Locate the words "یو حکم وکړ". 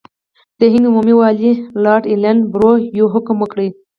2.99-3.59